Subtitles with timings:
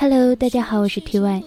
[0.00, 1.44] Hello，大家好，我是 TY，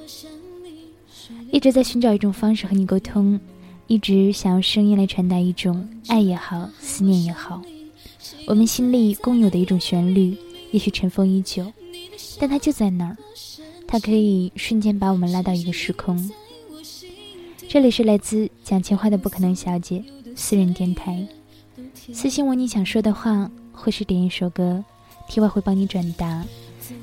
[1.51, 3.39] 一直在寻找一种方式和你沟通，
[3.87, 7.63] 一直想用声音来传达一种爱也好，思念也好，
[8.45, 10.37] 我们心里共有的一种旋律，
[10.69, 11.73] 也许尘封已久，
[12.39, 13.17] 但它就在那儿，
[13.87, 16.31] 它可以瞬间把我们拉到一个时空。
[17.67, 20.03] 这里是来自讲情话的不可能小姐
[20.35, 21.27] 私人电台，
[22.13, 24.85] 私信我你想说的话，或是点一首歌
[25.27, 26.45] ，TY 会帮你转达。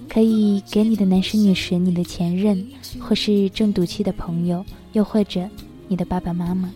[0.09, 2.67] 可以给你的男神女神、你的前任，
[3.01, 5.49] 或是正赌气的朋友，又或者
[5.89, 6.73] 你的爸爸妈妈，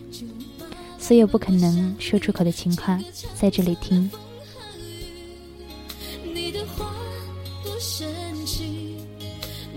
[0.97, 2.99] 所有不可能说出口的情话，
[3.35, 4.09] 在这里听。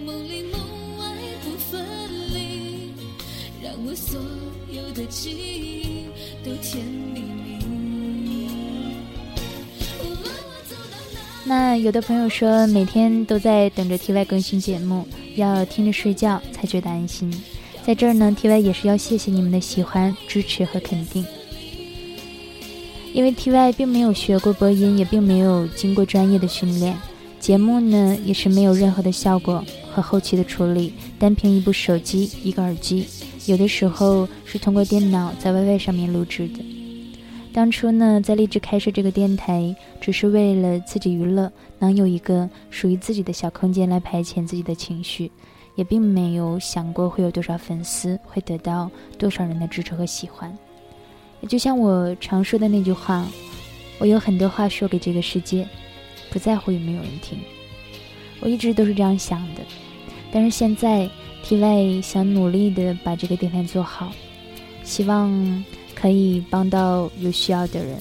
[0.04, 1.04] 梦里梦外
[1.44, 1.84] 不分
[2.32, 2.92] 离，
[3.62, 4.20] 让我所
[4.72, 6.06] 有的记忆
[6.44, 7.20] 都甜蜜
[11.48, 17.32] 那有的朋友说，每天都在等着 TY 更新节目，要听着睡觉才觉得安心。
[17.82, 21.24] 在这儿呢，TY 也是要谢谢你们的喜欢、支持和肯定。
[23.14, 26.94] 因为 TY 并没有学过播音，也并没有经过专业的训练，
[27.40, 33.06] 节目呢也是没有任何的效果和后期的处理，单凭一部手机、一个耳机，
[33.46, 36.77] 有的时候是通过电脑在 YY 上面录制的。
[37.58, 45.28] 当初呢，在励志开设这个电台，只是为了自己娱乐，能有一个属于自己的小空间来排遣自己的情绪，
[45.74, 48.88] 也并没有想过会有多少粉丝，会得到
[49.18, 50.56] 多少人的支持和喜欢。
[51.40, 53.26] 也就像我常说的那句话，
[53.98, 55.66] 我有很多话说给这个世界，
[56.30, 57.36] 不在乎有没有人听。
[58.38, 59.62] 我一直都是这样想的，
[60.30, 61.10] 但是现在
[61.42, 64.12] TY 想努力的把这个电台做好，
[64.84, 65.64] 希望。
[65.98, 67.98] 可以帮到有需要的人。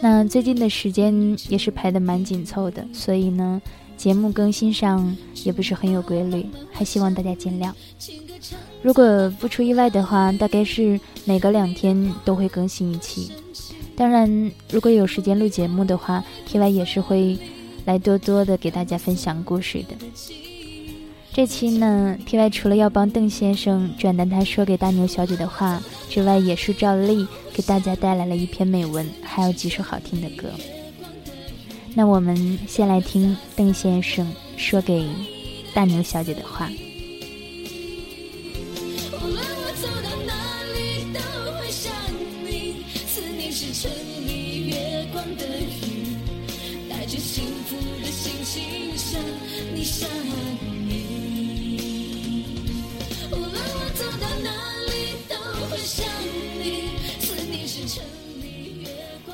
[0.00, 3.60] 那最近的时间也是排的蛮紧凑的，所以呢，
[3.96, 7.72] 节目更新上也不是很有规律，还希望大家见谅。
[8.82, 13.32] 如果不出意外的话，大概是每隔两天都会更新一期。
[13.96, 17.38] 当然，如果有时间录节目的话，TY 也是会
[17.86, 19.94] 来多多的给大家分享故事的。
[21.34, 30.48] 这期呢，TY 除了要帮邓先生转达他说给大牛小姐的话之外，也是照例给大家带来了一篇美文，还有几首好听的歌。
[31.92, 35.04] 那我们先来听邓先生说给
[35.74, 36.70] 大牛小姐的话。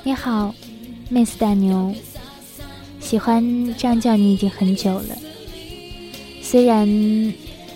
[0.02, 0.54] 你好
[1.10, 1.94] ，Miss 大牛，
[3.00, 5.16] 喜欢这样叫你已经很久了。
[6.40, 6.88] 虽然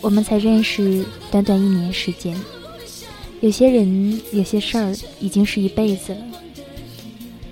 [0.00, 2.34] 我们才认识短短一年时间，
[3.42, 6.20] 有些人、有些事儿已经是一辈子了。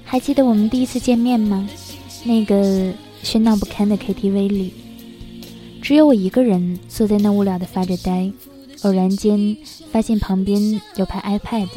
[0.04, 1.68] 还记得我们第一次见面吗？
[2.24, 4.72] 那个喧闹不堪的 KTV 里，
[5.82, 8.32] 只有我一个人坐在那无聊的发着呆。
[8.84, 9.56] 偶然间
[9.92, 11.68] 发现旁边有盘 iPad，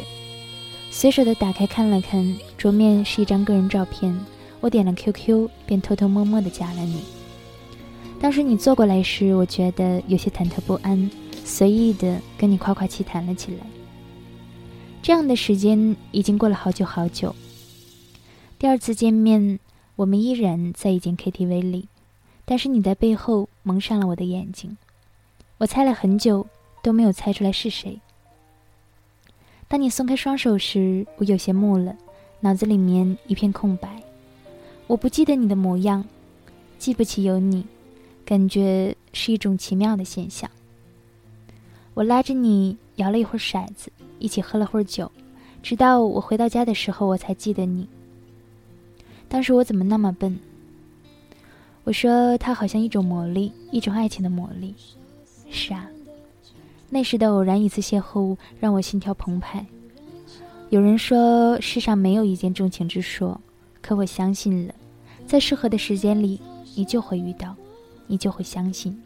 [0.90, 4.18] 随手的打开看了看，桌面是一张个人照片。
[4.60, 7.02] 我点了 QQ，便偷偷摸摸的加了你。
[8.20, 11.10] 当时你坐过来时，我觉得有些忐忑不安，
[11.44, 13.66] 随意的跟你夸夸其谈了起来。
[15.02, 17.34] 这样的时间已经过了好久好久。
[18.58, 19.60] 第二次见面，
[19.94, 21.88] 我们依然在一间 KTV 里，
[22.44, 24.76] 但是你在背后蒙上了我的眼睛。
[25.58, 26.46] 我猜了很久。
[26.82, 28.00] 都没有猜出来是谁。
[29.66, 31.96] 当你松开双手时，我有些木了，
[32.40, 34.02] 脑子里面一片空白。
[34.86, 36.04] 我不记得你的模样，
[36.78, 37.64] 记不起有你，
[38.24, 40.48] 感觉是一种奇妙的现象。
[41.94, 45.10] 我拉着你摇了一会儿骰子，一起喝了会儿酒，
[45.62, 47.88] 直到我回到家的时候，我才记得你。
[49.28, 50.38] 当时我怎么那么笨？
[51.82, 54.74] 我说它好像一种魔力，一种爱情的魔力。
[55.50, 55.88] 是啊。
[56.88, 59.66] 那时的偶然一次邂逅，让我心跳澎湃。
[60.68, 63.40] 有人说世上没有一见钟情之说
[63.80, 64.74] 可我相信了
[65.24, 66.40] 在适合的时间里
[66.74, 67.54] 你就会遇到
[68.08, 68.96] 你就会相信。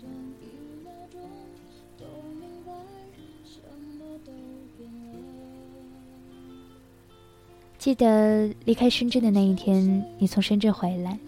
[7.78, 11.18] 记得离开深圳的那一天你从深圳回来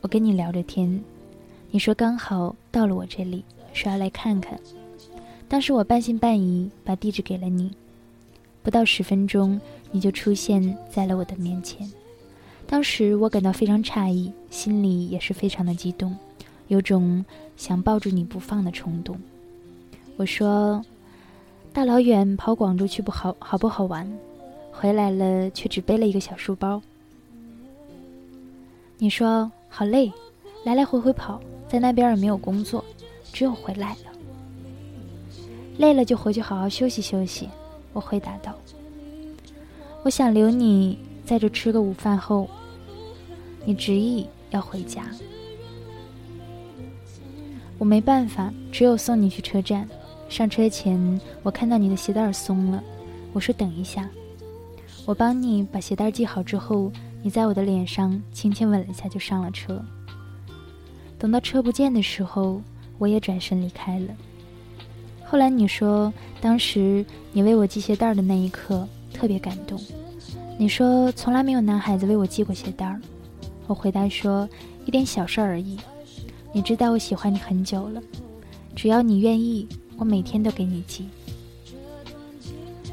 [0.00, 1.00] 我跟你聊着天
[1.70, 4.58] 你说刚好到了我这里说要来看看。
[5.48, 7.70] 当时我半信半疑把地址给了你
[8.62, 9.60] 不到十分钟，
[9.90, 11.90] 你就出现在了我的面前。
[12.66, 16.16] 当时我感到非常诧异，心里也是非常的激动，
[16.68, 17.24] 有种
[17.56, 19.18] 想抱住你不放的冲动。
[20.16, 20.82] 我说
[21.72, 24.10] ：“大老远跑广州去不好，好不好玩？”
[24.72, 26.80] 回来了，却只背了一个小书包。
[28.96, 30.10] 你说好累，
[30.64, 32.82] 来来回回跑，在那边也没有工作，
[33.32, 34.12] 只有回来了。
[35.76, 37.48] 累了就回去好好休息休息。
[37.92, 38.54] 我回答道
[40.02, 42.48] ：“我想留你在这吃个午饭后，
[43.64, 45.04] 你执意要回家。
[47.78, 49.88] 我没办法，只有送你去车站。
[50.28, 52.82] 上车前，我看到你的鞋带松了，
[53.32, 54.08] 我说等一下。”
[55.04, 56.92] 我帮你把鞋带系好之后，
[57.22, 59.84] 你在我的脸上轻轻吻了一下，就上了车。
[61.18, 62.62] 等到车不见的时候，
[62.98, 64.14] 我也转身离开了。
[65.32, 66.12] 后来你说，
[66.42, 67.02] 当时
[67.32, 69.80] 你为我系鞋带的那一刻特别感动。
[70.58, 73.00] 你说从来没有男孩子为我系过鞋带儿。
[73.66, 74.46] 我回答说，
[74.84, 75.78] 一点小事而已。
[76.52, 78.02] 你知道我喜欢你很久了，
[78.76, 81.08] 只要你愿意，我每天都给你系。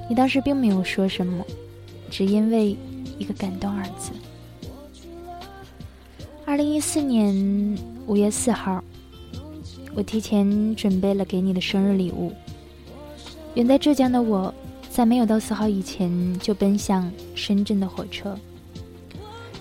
[0.09, 1.43] 你当时并没有说什么。
[2.09, 2.73] 只因为
[3.17, 4.11] 一个感动二字。
[6.45, 7.77] 二零一四年
[8.07, 8.81] 五月四号，
[9.99, 12.31] 我提前准备了给你的生日礼物。
[13.55, 14.53] 远在浙江的我，
[14.89, 18.33] 在没有到四号以前就奔向深圳的火车。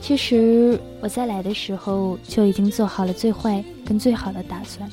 [0.01, 4.89] 其实我在来的时候就已经做好了最坏跟最好的打算，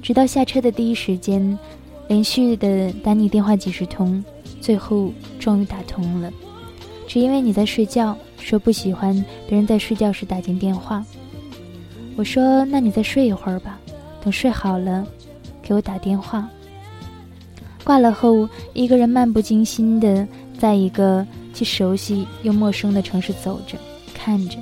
[0.00, 1.58] 直到下车的第一时间，
[2.06, 4.24] 连续的打你电话几十通，
[4.60, 6.32] 最后终于打通了。
[7.08, 9.12] 只因为你在睡觉，说不喜欢
[9.48, 11.04] 别人在睡觉时打进电话。
[12.14, 13.80] 我说：“那你再睡一会儿吧，
[14.22, 15.06] 等睡好了，
[15.62, 16.48] 给我打电话。”
[17.82, 20.26] 挂了后，一个人漫不经心的
[20.58, 23.76] 在一个既熟悉又陌生的城市走着，
[24.14, 24.58] 看着。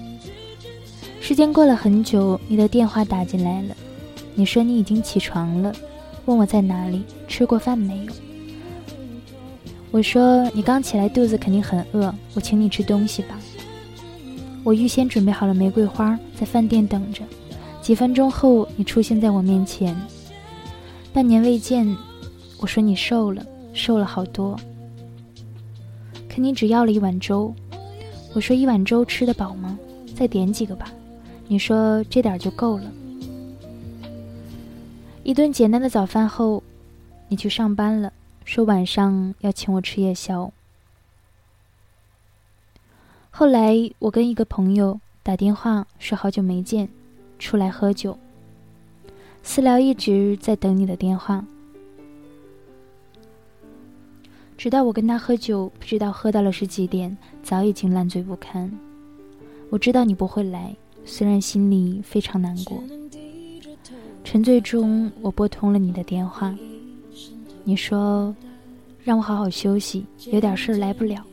[1.21, 3.77] 时间过了很久，你的电话打进来了，
[4.35, 5.73] 你说你已经起床了，
[6.25, 8.13] 问我在哪里，吃过饭没有。
[9.91, 13.39] 我说：“你刚起来，肚子肯定很饿，我请你吃东西吧。”
[14.63, 17.23] 我预先准备好了玫瑰花，在饭店等着。
[17.89, 19.97] 几分钟后，你出现在我面前。
[21.11, 21.97] 半年未见，
[22.59, 23.43] 我说你瘦了，
[23.73, 24.61] 瘦了好多。
[26.29, 27.51] 可你只要了一碗粥。
[28.35, 29.79] 我说：“一碗粥吃得饱吗？
[30.15, 30.93] 再点几个吧。”
[31.49, 32.93] 你说：“这点就够了。”
[35.25, 36.63] 一顿简单的早饭后，
[37.29, 38.13] 你去上班了。
[38.45, 40.53] 说晚上要请我吃夜宵。
[43.31, 46.91] 后来我跟一个朋友打电话说好久没见，
[47.39, 48.19] 出来喝酒。
[49.43, 51.45] 私聊一直在等你的电话，
[54.57, 58.71] 直到我跟他喝酒，不知道喝到了是几点，早已经烂醉不堪。
[59.71, 62.83] 我知道你不会来，虽然心里非常难过。
[64.25, 66.55] 沉醉中，我拨通了你的电话。
[67.65, 68.35] 你说，
[69.03, 71.25] 让我好好休息，有点事来不了。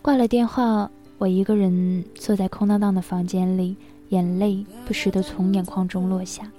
[0.00, 3.76] 挂了电话，我一个人坐在空荡荡的房间里，
[4.10, 6.50] 眼泪不时地从眼眶中落下，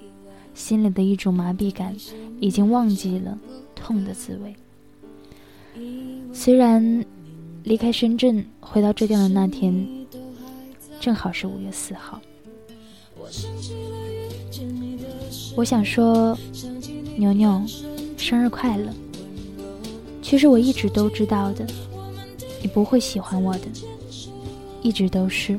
[0.54, 1.94] 心里的一种麻痹感
[2.40, 3.38] 已经忘记了
[3.74, 4.54] 痛的滋味。
[6.32, 7.04] 虽然
[7.64, 9.86] 离开深圳回到浙江的那天，
[11.00, 12.20] 正好是五月四号，
[15.56, 16.36] 我想说，
[17.16, 17.62] 牛牛。
[18.16, 18.92] 生日快乐！
[20.20, 21.66] 其实我一直都知道的，
[22.60, 23.66] 你不会喜欢我的，
[24.82, 25.58] 一直都是。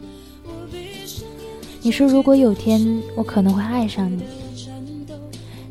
[1.84, 4.22] 你说如果有天我可能会爱上你，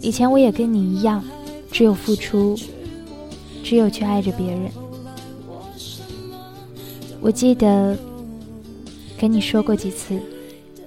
[0.00, 1.22] 以前我也跟你一样，
[1.70, 2.58] 只有付出，
[3.62, 4.62] 只有去爱着别人。
[7.20, 7.96] 我记得
[9.16, 10.18] 跟你说过几次，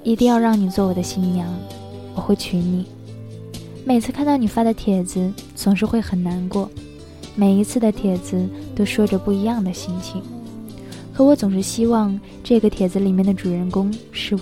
[0.04, 1.48] 一定要让你做我的新娘，
[2.16, 2.86] 我会娶你。
[3.86, 6.70] 每次看到你发的帖子，总是会很难过。
[7.34, 10.22] 每一次的帖子都说着不一样的心情，
[11.14, 14.42] 可我总是希望这个帖子里面的主人公是我。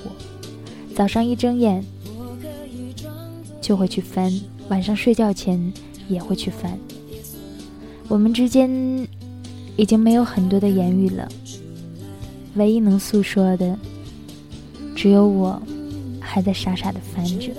[1.01, 1.83] 早上一睁眼
[3.59, 4.31] 就会去翻，
[4.69, 5.73] 晚上睡觉前
[6.07, 6.77] 也会去翻。
[8.07, 8.69] 我们之间
[9.75, 11.27] 已经没有很多的言语了，
[12.53, 13.75] 唯一能诉说的，
[14.95, 15.59] 只有我
[16.19, 17.51] 还在傻傻的翻着。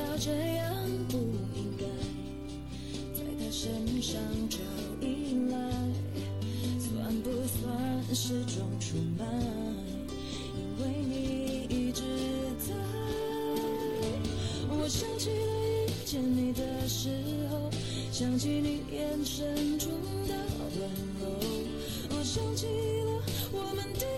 [22.52, 24.11] 忘记了我们的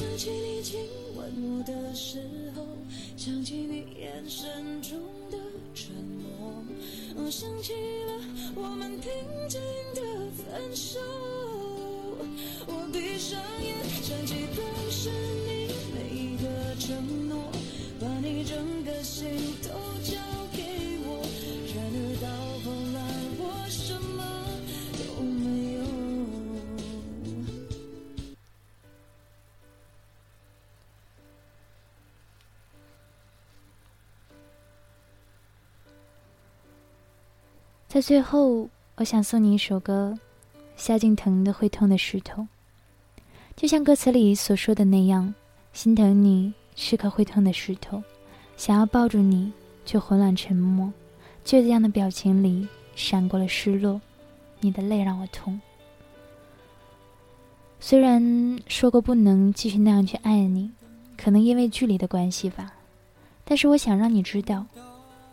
[0.00, 0.80] 想起你亲
[1.14, 2.22] 吻我的时
[2.56, 2.66] 候，
[3.18, 4.98] 想起你眼神中
[5.30, 5.36] 的
[5.74, 6.64] 沉默，
[7.16, 7.74] 我想起
[8.06, 8.14] 了
[8.54, 9.12] 我们平
[9.46, 9.60] 静
[9.94, 10.98] 的分手。
[12.66, 15.10] 我闭上眼，想起当时
[15.46, 17.52] 你每一个承诺，
[18.00, 18.79] 把你整
[37.90, 40.16] 在最后，我想送你一首歌，
[40.76, 42.42] 萧敬腾的《会痛的石头》。
[43.56, 45.34] 就像歌词里所说的那样，
[45.72, 48.00] 心疼你是颗会痛的石头，
[48.56, 49.52] 想要抱住你，
[49.84, 50.92] 却混乱沉默。
[51.44, 54.00] 倔强的表情里闪过了失落，
[54.60, 55.60] 你的泪让我痛。
[57.80, 60.70] 虽然说过不能继续那样去爱你，
[61.18, 62.72] 可能因为距离的关系吧，
[63.44, 64.64] 但是我想让你知道，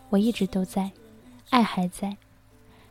[0.10, 0.90] 我一直都在，
[1.52, 2.18] 爱还在。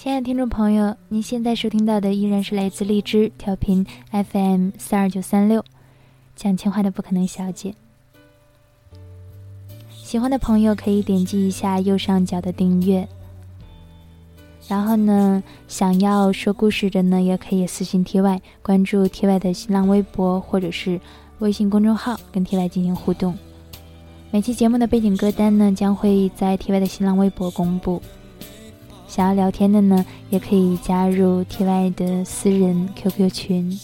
[0.00, 5.64] 亲爱的听众朋友，您现在收听到的依然是来自荔枝调频 FM 四二九三六，
[6.36, 7.74] 讲情话的不可能小姐。
[9.90, 13.08] 喜欢的朋友可以点击一下右上角的订阅，
[14.68, 21.00] 然后呢，想要说故事的呢，也可以私信 TY 关注 TY 的新浪微博或者是
[21.40, 23.36] 微信公众号，跟 TY 进行互动。
[24.30, 28.00] 每期节目的背景歌单呢，将会在 TY 的新浪微博公布。
[29.08, 33.80] 想要聊天的呢，也可以加入 TY 的私人 QQ 群。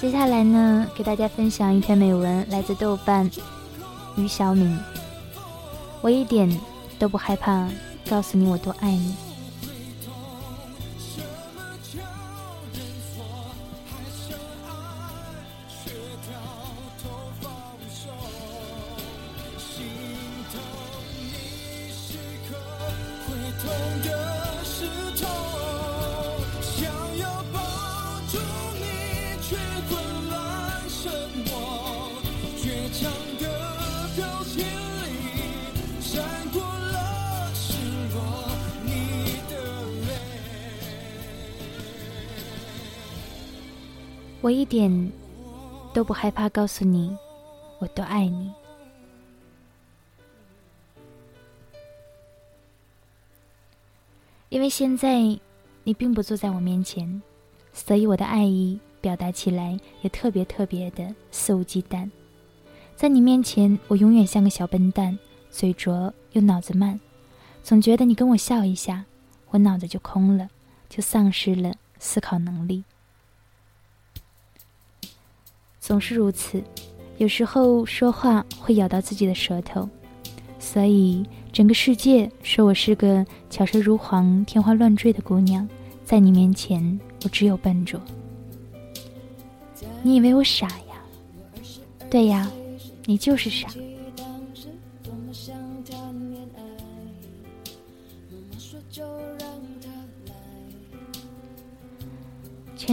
[0.00, 3.30] 接下来呢，给大家分享一篇美文，来自豆瓣
[4.16, 4.78] 于小敏。
[6.02, 6.46] 我一点
[6.98, 7.68] 都不害怕
[8.08, 9.14] 告诉你我多爱你。
[11.04, 11.26] 什么
[23.62, 23.68] 叫
[24.04, 24.08] 认
[25.16, 25.24] 错？
[36.04, 36.22] 还相
[36.54, 36.83] 爱
[44.44, 45.10] 我一点
[45.94, 47.16] 都不害怕告诉你，
[47.78, 48.52] 我多爱你。
[54.50, 55.20] 因为现在
[55.82, 57.22] 你并不坐在我面前，
[57.72, 62.10] 所以我的爱意表达起来也特别特别的肆无忌惮。
[62.94, 65.18] 在你面前，我永远像个小笨蛋，
[65.50, 67.00] 嘴拙又脑子慢，
[67.62, 69.06] 总觉得你跟我笑一下，
[69.52, 70.50] 我脑子就空了，
[70.90, 72.84] 就丧失了思考能力。
[75.86, 76.64] 总是如此，
[77.18, 79.86] 有时候说话会咬到自己的舌头，
[80.58, 81.22] 所以
[81.52, 85.68] 整个世界说我是个巧舌如簧、天花乱坠的姑娘，
[86.02, 88.00] 在你面前我只有笨拙。
[90.02, 91.04] 你以为我傻呀？
[92.08, 92.50] 对呀，
[93.04, 93.68] 你就是傻。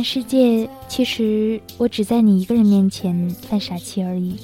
[0.02, 4.36] 全世界其实我只在你一个人面前犯傻气而已，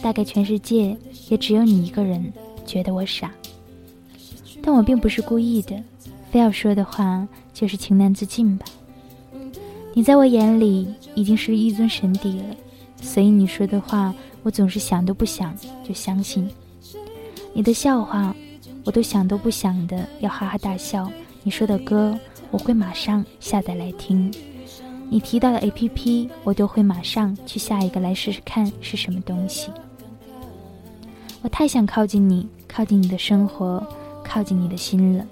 [0.00, 0.96] 大概全世界
[1.28, 2.32] 也只有你一个人
[2.64, 3.30] 觉得我傻，
[4.62, 5.76] 但我并不是故意的，
[6.30, 8.64] 非要说的话就是情难自禁吧。
[9.92, 12.56] 你在我眼里已经是一尊神邸了，
[13.02, 15.54] 所以你说的话我总是想都不想
[15.86, 16.48] 就相信，
[17.52, 18.34] 你的笑话
[18.86, 21.12] 我都想都不想的要哈哈大笑，
[21.42, 22.18] 你说的歌
[22.50, 24.32] 我会马上下载来听。
[25.12, 29.68] 你提到的 A P P，我都会马上去下一个来试试看是什么东西。
[31.42, 33.84] 我太想靠近你，靠近你的生活，
[34.22, 35.26] 靠近你的心了。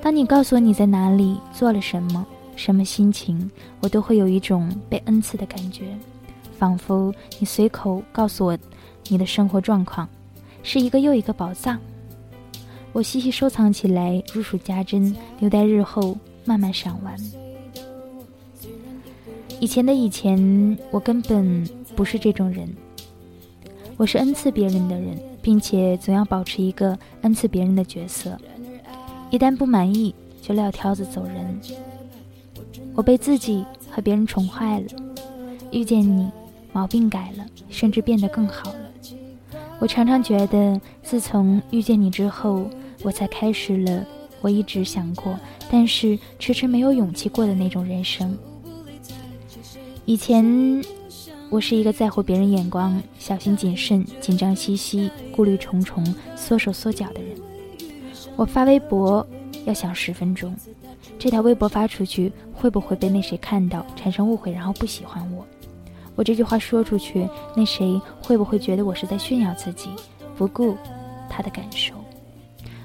[0.00, 5.86] 当你告诉我你在哪里，做了什么，什么心情，我都会有一种被恩赐的感觉，
[6.56, 8.56] 仿佛你随口告诉我
[9.08, 10.08] 你的生活状况，
[10.62, 11.76] 是一个又一个宝藏。
[12.92, 17.16] 我细细收藏起来，如数家珍，留待日后慢慢赏玩。
[19.64, 22.68] 以前的以前，我根本不是这种人。
[23.96, 28.38] 我是恩赐别人的人，并且总要保持一个恩赐别人的角色。
[29.30, 31.58] 一旦不满意，就撂挑子走人。
[32.94, 34.86] 我被自己和别人宠坏了，
[35.72, 36.30] 遇见你，
[36.70, 38.90] 毛病改了，甚至变得更好了。
[39.78, 42.68] 我常常觉得，自从遇见你之后，
[43.02, 44.04] 我才开始了
[44.42, 45.34] 我一直想过，
[45.70, 48.36] 但是迟迟没有勇气过的那种人生。
[50.06, 50.44] 以前，
[51.48, 56.04] 我是一个在乎别人眼光、小心谨慎、紧张兮兮、顾虑重重、
[56.36, 57.34] 缩手缩脚的人。
[58.36, 59.26] 我发微博
[59.64, 60.54] 要想十分钟，
[61.18, 65.42] 这条微博发出去会不会被那谁看到，产生误会，然后不喜欢我？
[66.14, 69.88] 我这句话说出去，那谁会不会觉得我是在炫耀自己，
[70.36, 70.76] 不顾
[71.30, 71.94] 他的感受？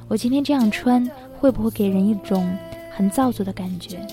[0.07, 1.05] 我今天这样穿，
[1.37, 2.49] 会不会给人一种
[2.95, 4.07] 很造作的感觉？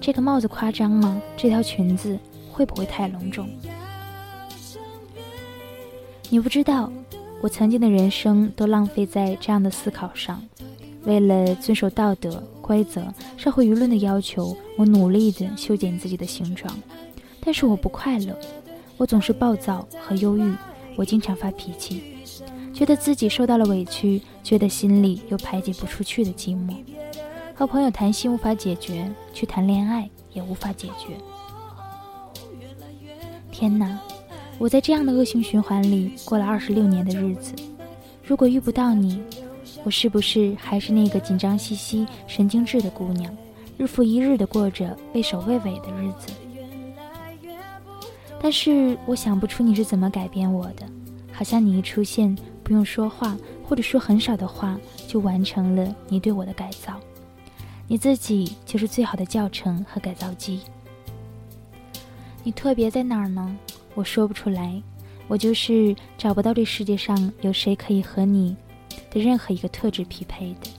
[0.00, 1.20] 这个帽子夸张吗？
[1.36, 2.16] 这条裙子
[2.58, 3.48] 会不会太隆重？
[6.28, 6.92] 你不知道，
[7.40, 10.42] 我曾经的人生都浪费在这样的思考上。
[11.04, 16.76] 为了遵守道德规则、社会舆论的要求，我努力地修剪自己的形状，
[17.40, 18.36] 但是我不快乐。
[18.96, 20.52] 我总是暴躁和忧郁，
[20.96, 22.02] 我经常发脾气，
[22.74, 26.74] 觉得自己受到了委屈，觉得心里有排解不出去的寂寞。
[27.54, 31.16] 和朋友谈心无法解决，去谈恋爱也无法解决。
[33.58, 33.98] 天哪！
[34.56, 37.52] 我在这样的恶性循环里过了二十六年的日子。
[38.22, 39.20] 如果遇不到你，
[39.82, 43.36] 我是不是还是那个紧张兮兮、神经质的姑娘，
[43.76, 46.32] 日复一日的过着畏首畏尾的日子？
[48.40, 50.86] 但是我想不出你是怎么改变我的，
[51.32, 53.36] 好像你一出现，不用说话，
[53.68, 56.94] 或者说很少的话，就完成了你对我的改造。
[57.88, 60.60] 你自己就是最好的教程和改造机。
[62.44, 63.56] 你特别在哪儿呢？
[63.94, 64.80] 我说不出来，
[65.26, 68.56] 我就是找不到这世界上有谁可以和你
[69.10, 70.70] 的任何一个特质匹配的。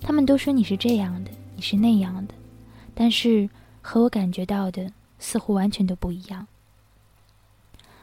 [0.00, 2.34] 他们都说你是这样的，你是那样的，
[2.94, 3.48] 但是
[3.80, 6.46] 和我感觉到的似乎完全都不一样。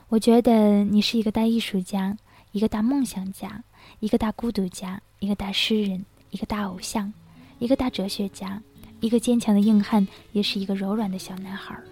[0.07, 2.15] 我觉得你是一个大艺术家，
[2.51, 3.63] 一个大梦想家，
[3.99, 7.11] 一个大孤独家，一个大诗人，一个大偶像，
[7.59, 8.61] 一个大哲学家，
[8.99, 11.83] 一个坚强的硬汉，也是一个柔软的小男孩儿。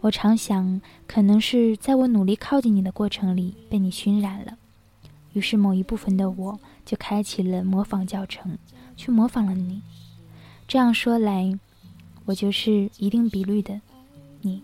[0.00, 4.56] 我常想，可能是在我努力靠近你的过程里被你熏染了，
[5.32, 8.56] 于是某一部分的我就开启了模仿教程，
[8.96, 9.82] 去模仿了你。
[10.68, 11.58] 这样说来，
[12.26, 13.80] 我就是一定比率的
[14.42, 14.62] 你。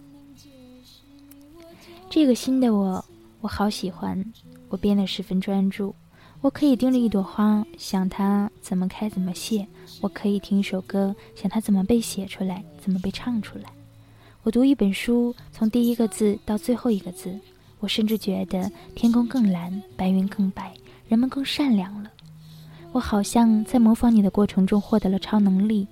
[2.09, 3.05] 这个新的我，
[3.41, 4.25] 我好喜欢。
[4.69, 5.95] 我变得十分专注。
[6.41, 9.67] 我可以盯着一朵花，想它怎么开，怎么谢；
[10.01, 13.65] 我可以听一首歌，想它怎么被写出来，怎么被唱出来。
[14.45, 17.35] 我读一本书，从第一个字到最后一个字。
[17.81, 20.75] 我甚至觉得天空更蓝，白云更白，
[21.09, 22.11] 人们更善良了。
[22.93, 25.89] 我好像在模仿你的过程中获得了超能力，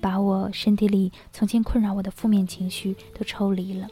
[0.00, 3.86] 把我身体里从前困扰我的负面情绪都抽离了。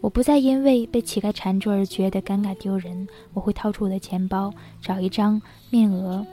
[0.00, 3.06] 我不再因为被乞丐缠住而觉得尴尬丢人。
[3.32, 5.40] 我会掏出我的钱包，找一张
[5.70, 6.26] 面额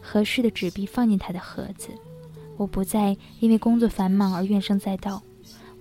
[0.00, 1.90] 合适的纸币放进他的盒子。
[2.56, 5.22] 我不再因为工作繁忙而怨声载道。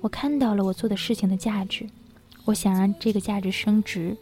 [0.02, 1.88] 我看到了我做的事情的价值，
[2.46, 4.16] 我想让这个价值升值。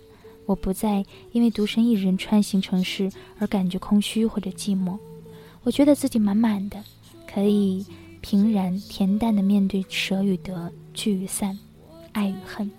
[0.46, 4.98] 我不再因为独身一人穿行城市而感觉空虚或者寂寞。
[5.64, 6.82] 我觉得自己满满的，
[7.30, 7.86] 可以
[8.22, 11.60] 平然恬淡地面对舍与得、聚与散、
[12.14, 12.72] 爱与恨。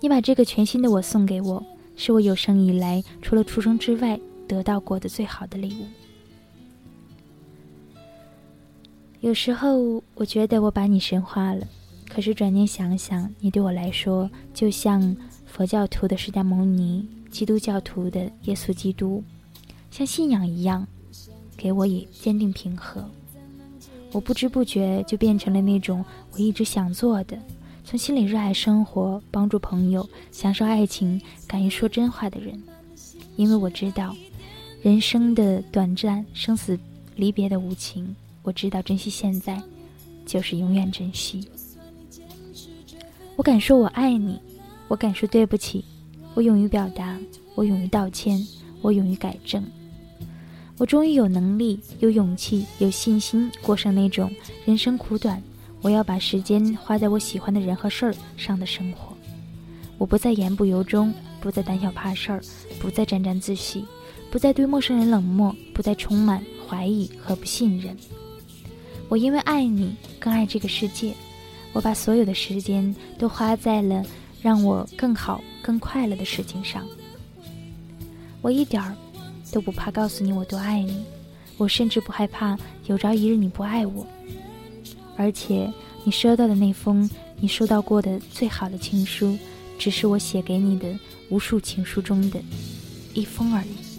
[0.00, 1.64] 你把这个全新的我送给我，
[1.96, 4.18] 是我有生以来除了出生之外
[4.48, 5.86] 得到过的最好的礼物。
[9.22, 11.64] 有时候我觉得我把你神化了，
[12.08, 19.22] 可是转念想想，你对我来说就像佛教徒的释迦牟尼，基督教徒的耶稣基督，
[19.92, 20.84] 像信仰一样，
[21.56, 23.08] 给我以坚定平和。
[24.10, 27.38] 我不知不觉就变成了那种我一直想做的。
[27.84, 32.60] 从心里热爱生活，帮助朋友，享受爱情，敢于说真话的人，
[33.36, 34.16] 因为我知道，
[34.82, 36.76] 人生的短暂，生死
[37.14, 38.16] 离别的无情。
[38.42, 39.62] 我知道珍惜现在，
[40.26, 41.48] 就是永远珍惜。
[43.36, 44.38] 我敢说我爱你，
[44.88, 45.84] 我敢说对不起，
[46.34, 47.18] 我勇于表达，
[47.54, 48.44] 我勇于道歉，
[48.80, 49.64] 我勇于改正。
[50.78, 54.30] 我终于有能力、有勇气、有信心过上那种
[54.64, 55.40] 人生苦短。
[55.80, 59.16] 我要把时间花在我喜欢的人和事儿上的生活。
[59.98, 62.40] 我不再言不由衷，不再胆小怕事儿，
[62.80, 63.84] 不再沾沾自喜，
[64.30, 67.96] 不再对陌生人冷漠，不再充满怀疑和不信任。
[69.12, 71.12] 我因为爱你，更爱这个世界。
[71.74, 74.02] 我把所有的时间都花在了
[74.40, 76.82] 让我更好、更快乐的事情上。
[78.40, 78.96] 我一点儿
[79.52, 81.04] 都不怕告诉你我多爱你，
[81.58, 84.06] 我甚至不害怕有朝一日你不爱我。
[85.14, 85.70] 而且，
[86.04, 87.06] 你收到的那封
[87.38, 89.36] 你收到过的最好的情书，
[89.78, 90.90] 只是我写给你的
[91.28, 92.40] 无数情书中的
[93.12, 93.91] 一封而已。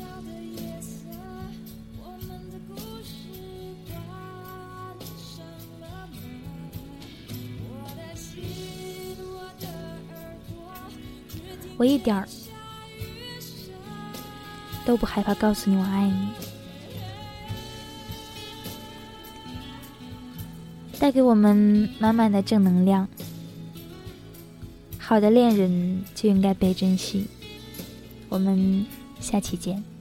[11.83, 12.25] 我一点儿
[14.85, 16.29] 都不害怕告诉你我爱你。
[20.97, 23.05] 带给我们满满的正能量。
[24.97, 27.27] 好的恋人就应该被珍惜。
[28.29, 28.85] 我们
[29.19, 29.92] 下期见。